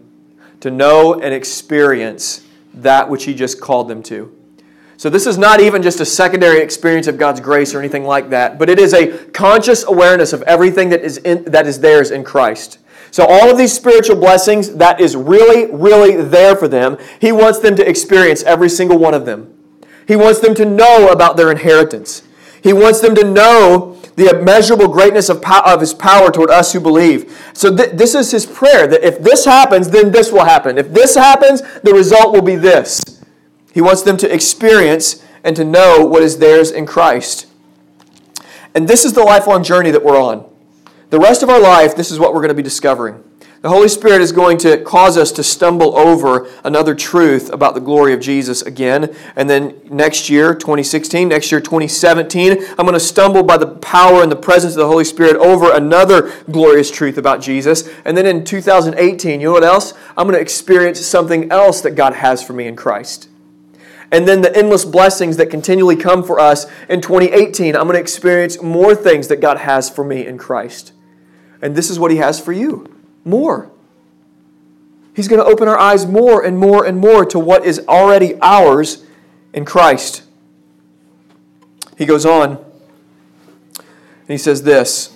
[0.60, 4.32] to know and experience that which he just called them to.
[4.96, 8.30] So, this is not even just a secondary experience of God's grace or anything like
[8.30, 12.12] that, but it is a conscious awareness of everything that is, in, that is theirs
[12.12, 12.78] in Christ.
[13.10, 16.96] So, all of these spiritual blessings, that is really, really there for them.
[17.20, 19.52] He wants them to experience every single one of them.
[20.06, 22.22] He wants them to know about their inheritance.
[22.62, 26.72] He wants them to know the immeasurable greatness of, pow- of his power toward us
[26.72, 27.50] who believe.
[27.54, 30.78] So, th- this is his prayer that if this happens, then this will happen.
[30.78, 33.22] If this happens, the result will be this.
[33.72, 37.46] He wants them to experience and to know what is theirs in Christ.
[38.74, 40.48] And this is the lifelong journey that we're on.
[41.10, 43.22] The rest of our life, this is what we're going to be discovering.
[43.62, 47.80] The Holy Spirit is going to cause us to stumble over another truth about the
[47.80, 49.14] glory of Jesus again.
[49.36, 54.20] And then next year, 2016, next year, 2017, I'm going to stumble by the power
[54.20, 57.88] and the presence of the Holy Spirit over another glorious truth about Jesus.
[58.04, 59.94] And then in 2018, you know what else?
[60.16, 63.28] I'm going to experience something else that God has for me in Christ.
[64.10, 68.00] And then the endless blessings that continually come for us in 2018, I'm going to
[68.00, 70.92] experience more things that God has for me in Christ.
[71.62, 72.92] And this is what He has for you
[73.24, 73.70] more.
[75.14, 78.38] He's going to open our eyes more and more and more to what is already
[78.40, 79.04] ours
[79.52, 80.22] in Christ.
[81.98, 82.56] He goes on
[83.76, 85.12] and he says this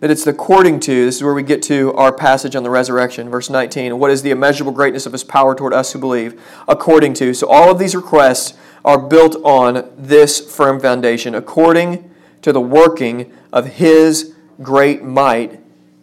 [0.00, 3.30] that it's according to, this is where we get to our passage on the resurrection,
[3.30, 4.00] verse 19.
[4.00, 6.42] What is the immeasurable greatness of his power toward us who believe?
[6.66, 7.32] According to.
[7.32, 12.10] So all of these requests are built on this firm foundation, according
[12.42, 15.61] to the working of his great might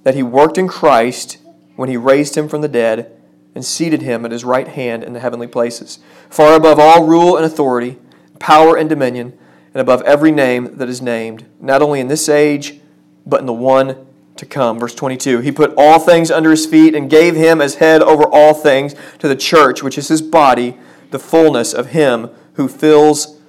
[0.10, 1.38] that he worked in Christ
[1.76, 3.16] when he raised him from the dead
[3.54, 6.00] and seated him at his right hand in the heavenly places,
[6.32, 8.00] far above all rule and authority,
[8.40, 9.38] power and dominion,
[9.72, 12.80] and above every name that is named, not only in this age,
[13.24, 14.80] but in the one to come.
[14.80, 18.24] Verse 22 He put all things under his feet and gave him as head over
[18.24, 20.76] all things to the church, which is his body,
[21.12, 23.40] the fullness of him who fills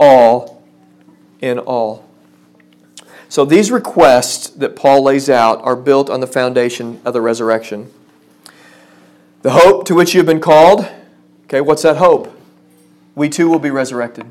[0.00, 0.62] all
[1.42, 2.05] in all.
[3.36, 7.92] So these requests that Paul lays out are built on the foundation of the resurrection.
[9.42, 10.88] The hope to which you have been called,
[11.44, 12.34] okay, what's that hope?
[13.14, 14.24] We too will be resurrected.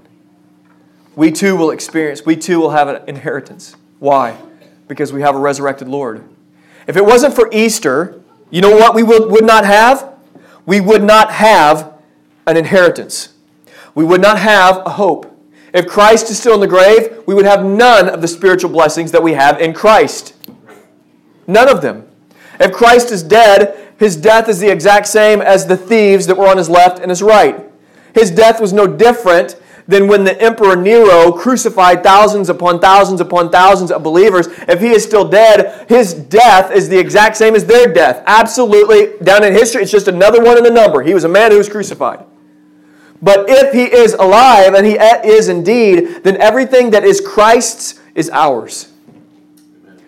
[1.16, 3.76] We too will experience, we too will have an inheritance.
[4.00, 4.42] Why?
[4.88, 6.28] Because we have a resurrected Lord.
[6.88, 10.16] If it wasn't for Easter, you know what we would, not have?
[10.66, 11.94] We would not have
[12.48, 13.36] an inheritance.
[13.94, 15.32] We would not have a hope.
[15.76, 19.12] If Christ is still in the grave, we would have none of the spiritual blessings
[19.12, 20.34] that we have in Christ.
[21.48, 22.08] None of them.
[22.62, 26.48] If Christ is dead, his death is the exact same as the thieves that were
[26.48, 27.62] on his left and his right.
[28.14, 33.50] His death was no different than when the Emperor Nero crucified thousands upon thousands upon
[33.50, 34.48] thousands of believers.
[34.70, 38.24] If he is still dead, his death is the exact same as their death.
[38.26, 41.04] Absolutely, down in history, it's just another one in the number.
[41.04, 42.26] He was a man who was crucified.
[43.26, 48.30] But if he is alive, and he is indeed, then everything that is Christ's is
[48.30, 48.94] ours.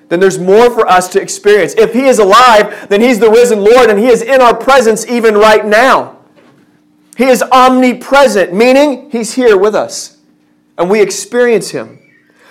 [0.10, 1.74] Then there's more for us to experience.
[1.74, 5.04] If he is alive, then he's the risen Lord, and he is in our presence
[5.08, 6.20] even right now.
[7.18, 10.20] He is omnipresent, meaning he's here with us,
[10.78, 11.98] and we experience him.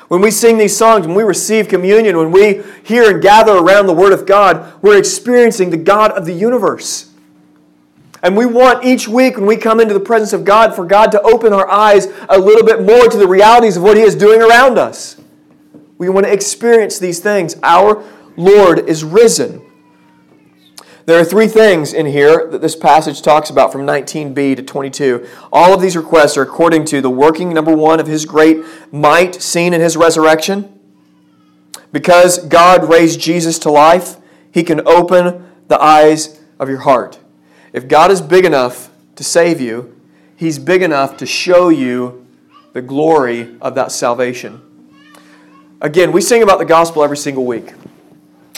[0.09, 3.87] When we sing these songs, when we receive communion, when we hear and gather around
[3.87, 7.13] the Word of God, we're experiencing the God of the universe.
[8.23, 11.13] And we want each week when we come into the presence of God for God
[11.13, 14.15] to open our eyes a little bit more to the realities of what He is
[14.15, 15.21] doing around us.
[15.99, 17.57] We want to experience these things.
[17.63, 18.05] Our
[18.37, 19.63] Lord is risen.
[21.07, 25.27] There are three things in here that this passage talks about from 19b to 22.
[25.53, 29.41] All of these requests are according to the working, number one, of His great might
[29.41, 30.81] seen in His resurrection.
[31.93, 34.17] Because God raised Jesus to life,
[34.51, 37.21] He can open the eyes of your heart.
[37.73, 39.93] If God is big enough to save you,
[40.37, 42.27] He's big enough to show you
[42.75, 44.61] the glory of that salvation.
[45.81, 47.73] Again, we sing about the gospel every single week.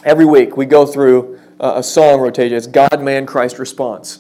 [0.05, 2.57] Every week we go through a song rotation.
[2.57, 4.19] It's God, man, Christ response.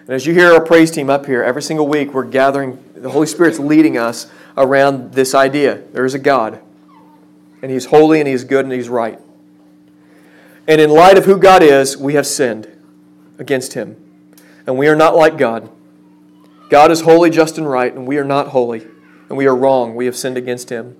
[0.00, 3.10] And as you hear our praise team up here, every single week we're gathering, the
[3.10, 5.82] Holy Spirit's leading us around this idea.
[5.92, 6.60] There is a God,
[7.62, 9.20] and He's holy, and He's good, and He's right.
[10.66, 12.66] And in light of who God is, we have sinned
[13.38, 14.09] against Him
[14.66, 15.70] and we are not like God.
[16.68, 18.86] God is holy, just, and right, and we are not holy,
[19.28, 19.96] and we are wrong.
[19.96, 20.96] We have sinned against Him.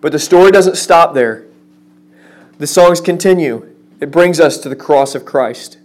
[0.00, 1.44] But the story doesn't stop there.
[2.58, 3.74] The songs continue.
[4.00, 5.78] It brings us to the cross of Christ,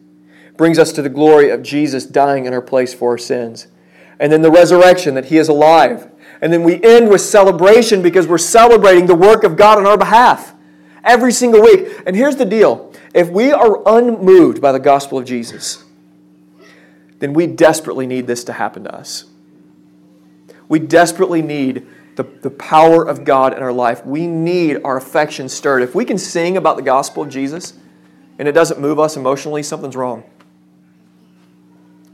[0.47, 3.67] it brings us to the glory of Jesus dying in our place for our sins,
[4.19, 6.09] and then the resurrection that He is alive.
[6.41, 9.97] And then we end with celebration because we're celebrating the work of God on our
[9.97, 10.55] behalf
[11.03, 11.87] every single week.
[12.05, 15.83] And here's the deal if we are unmoved by the gospel of Jesus,
[17.21, 19.25] then we desperately need this to happen to us.
[20.67, 24.03] We desperately need the, the power of God in our life.
[24.03, 25.83] We need our affection stirred.
[25.83, 27.73] If we can sing about the gospel of Jesus
[28.39, 30.23] and it doesn't move us emotionally, something's wrong.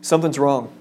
[0.02, 0.74] Something's wrong.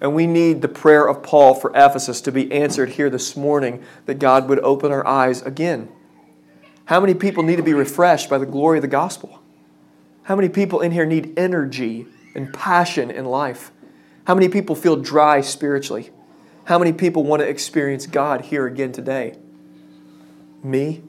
[0.00, 3.82] And we need the prayer of Paul for Ephesus to be answered here this morning
[4.06, 5.88] that God would open our eyes again.
[6.84, 9.40] How many people need to be refreshed by the glory of the gospel?
[10.22, 13.70] How many people in here need energy and passion in life?
[14.26, 16.10] How many people feel dry spiritually?
[16.64, 19.36] How many people want to experience God here again today?
[20.62, 21.02] Me?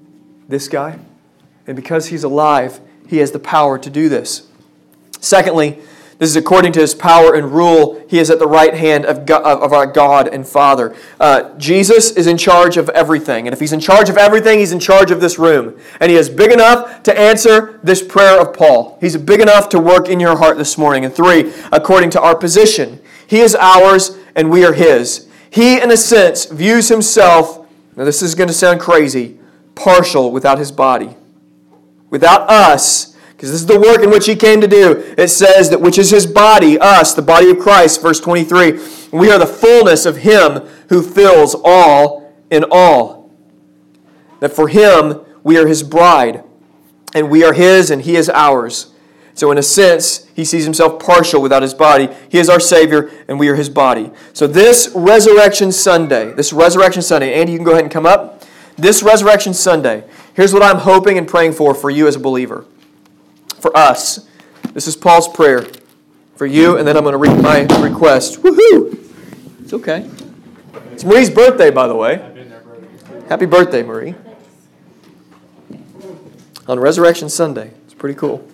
[0.48, 1.00] This guy?
[1.66, 4.48] And because he's alive, he has the power to do this.
[5.20, 5.80] Secondly,
[6.18, 8.02] this is according to his power and rule.
[8.08, 10.96] He is at the right hand of, God, of our God and Father.
[11.20, 13.48] Uh, Jesus is in charge of everything.
[13.48, 15.78] And if he's in charge of everything, he's in charge of this room.
[16.00, 18.98] And he is big enough to answer this prayer of Paul.
[19.02, 21.04] He's big enough to work in your heart this morning.
[21.04, 25.28] And three, according to our position, he is ours and we are his.
[25.50, 27.66] He, in a sense, views himself,
[27.98, 29.38] now this is going to sound crazy,
[29.74, 31.16] partial without his body.
[32.10, 33.15] Without us,
[33.46, 35.14] because this is the work in which he came to do.
[35.20, 38.80] It says that which is his body, us, the body of Christ, verse 23.
[39.12, 43.30] We are the fullness of him who fills all in all.
[44.40, 46.44] That for him We are his bride,
[47.14, 48.92] and we are his, and he is ours.
[49.36, 52.10] So, in a sense, he sees himself partial without his body.
[52.30, 54.10] He is our Savior, and we are his body.
[54.34, 58.44] So, this Resurrection Sunday, this Resurrection Sunday, Andy, you can go ahead and come up.
[58.76, 62.66] This Resurrection Sunday, here's what I'm hoping and praying for for you as a believer.
[63.66, 64.30] For us.
[64.76, 65.66] This is Paul's prayer
[66.36, 68.44] for you, and then I'm going to read my request.
[68.44, 68.96] Woohoo!
[69.64, 70.08] It's okay.
[70.92, 72.48] It's Marie's birthday, by the way.
[73.28, 74.14] Happy birthday, Marie.
[76.68, 77.72] On Resurrection Sunday.
[77.86, 78.48] It's pretty cool.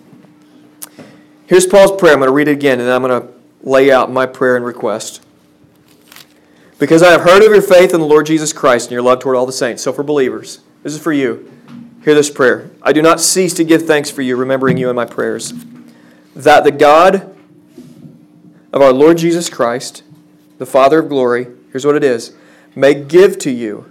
[1.44, 2.14] Here's Paul's prayer.
[2.14, 3.28] I'm going to read it again, and then I'm going to
[3.68, 5.22] lay out my prayer and request.
[6.78, 9.20] Because I have heard of your faith in the Lord Jesus Christ and your love
[9.20, 9.82] toward all the saints.
[9.82, 11.52] So, for believers, this is for you.
[12.04, 12.68] Hear this prayer.
[12.82, 15.52] I do not cease to give thanks for you, remembering you in my prayers.
[16.34, 17.36] That the God
[18.72, 20.02] of our Lord Jesus Christ,
[20.58, 22.34] the Father of glory, here's what it is,
[22.74, 23.88] may give to you,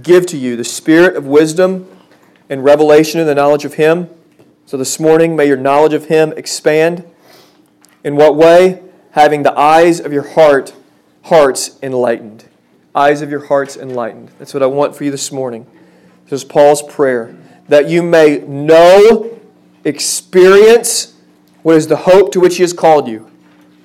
[0.00, 1.86] give to you the spirit of wisdom
[2.48, 4.08] and revelation in the knowledge of Him.
[4.64, 7.04] So this morning, may your knowledge of Him expand.
[8.04, 8.82] In what way?
[9.10, 10.72] Having the eyes of your heart,
[11.24, 12.46] hearts enlightened.
[12.94, 14.30] Eyes of your hearts enlightened.
[14.38, 15.66] That's what I want for you this morning.
[16.28, 17.34] This is Paul's prayer.
[17.68, 19.38] That you may know,
[19.84, 21.14] experience
[21.62, 23.30] what is the hope to which He has called you.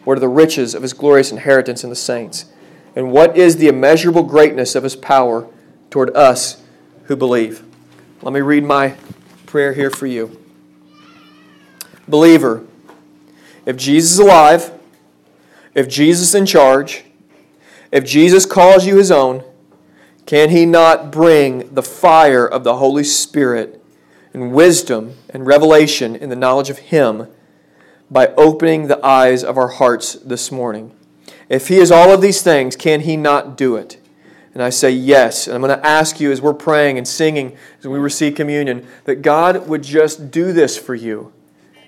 [0.04, 2.46] What are the riches of His glorious inheritance in the saints?
[2.96, 5.48] And what is the immeasurable greatness of His power
[5.89, 6.62] toward us
[7.06, 7.64] who believe?
[8.22, 8.96] Let me read my
[9.46, 10.39] prayer here for you.
[12.08, 12.66] Believer,
[13.66, 14.72] if Jesus is alive,
[15.74, 17.06] if Jesus is in charge,
[17.91, 19.44] if Jesus calls you his own,
[20.26, 23.84] can he not bring the fire of the Holy Spirit
[24.34, 27.28] and wisdom and revelation in the knowledge of him
[28.09, 30.91] by opening the eyes of our hearts this morning?
[31.49, 33.99] If he is all of these things, can he not do it?
[34.53, 35.47] And I say yes.
[35.47, 38.88] And I'm going to ask you as we're praying and singing, as we receive communion,
[39.05, 41.34] that God would just do this for you.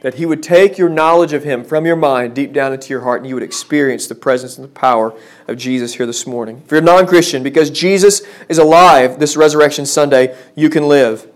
[0.05, 3.01] That He would take your knowledge of Him from your mind deep down into your
[3.01, 6.61] heart, and you would experience the presence and the power of Jesus here this morning.
[6.63, 11.27] If you're a non Christian, because Jesus is alive this Resurrection Sunday, you can live.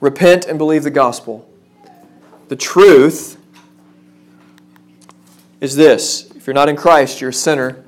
[0.00, 1.48] Repent and believe the gospel.
[2.48, 3.40] The truth
[5.60, 7.84] is this if you're not in Christ, you're a sinner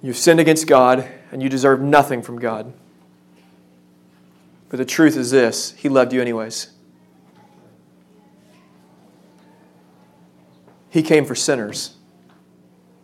[0.00, 2.72] You've sinned against God, and you deserve nothing from God.
[4.68, 6.68] But the truth is this He loved you anyways.
[10.98, 11.94] He came for sinners.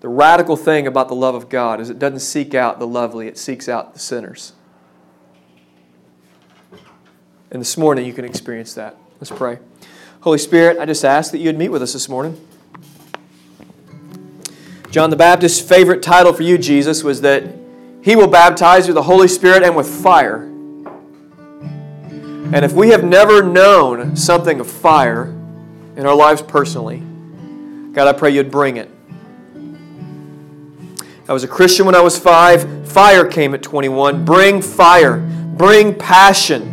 [0.01, 3.29] The radical thing about the love of God is it doesn't seek out the lovely,
[3.29, 4.53] it seeks out the sinners.
[7.53, 8.97] And this morning you can experience that.
[9.21, 9.61] Let's pray.
[10.23, 12.45] Holy Spirit, I just ask that you would meet with us this morning.
[14.91, 17.45] John the Baptist's favorite title for you, Jesus, was that
[18.03, 20.43] he will baptize with the Holy Spirit and with fire.
[22.53, 25.27] And if we have never known something of fire
[25.97, 27.05] in our lives personally,
[27.95, 28.91] God, I pray you'd bring it.
[31.29, 32.89] I was a Christian when I was five.
[32.89, 34.25] Fire came at 21.
[34.25, 36.73] Bring fire, bring passion.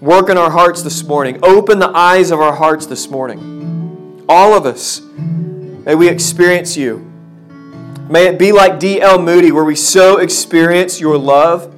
[0.00, 1.40] Work in our hearts this morning.
[1.42, 4.24] Open the eyes of our hearts this morning.
[4.28, 5.00] All of us.
[5.00, 6.98] May we experience you.
[8.10, 9.20] May it be like D.L.
[9.22, 11.74] Moody, where we so experience your love,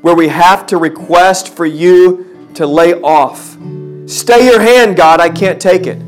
[0.00, 3.58] where we have to request for you to lay off.
[4.08, 6.05] Stay your hand, God, I can't take it.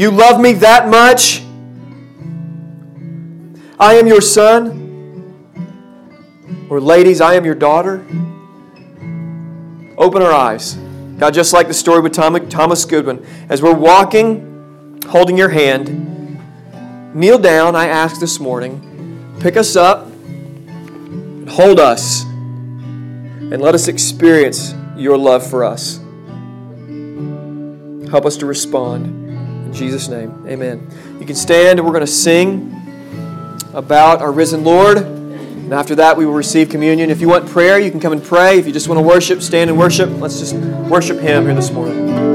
[0.00, 1.42] You love me that much?
[3.78, 5.44] I am your son.
[6.70, 8.02] Or, ladies, I am your daughter.
[9.98, 10.76] Open our eyes.
[11.18, 16.40] God, just like the story with Thomas Goodwin, as we're walking holding your hand.
[17.14, 19.36] Kneel down, I ask this morning.
[19.38, 20.10] Pick us up,
[21.46, 25.98] hold us, and let us experience your love for us.
[28.10, 29.19] Help us to respond.
[29.70, 30.84] In Jesus' name, amen.
[31.20, 32.74] You can stand and we're going to sing
[33.72, 34.98] about our risen Lord.
[34.98, 37.08] And after that, we will receive communion.
[37.08, 38.58] If you want prayer, you can come and pray.
[38.58, 40.10] If you just want to worship, stand and worship.
[40.10, 42.29] Let's just worship Him here this morning.